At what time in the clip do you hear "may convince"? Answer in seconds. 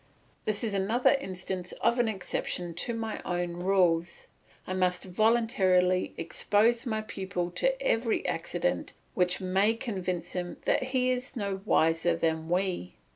9.39-10.33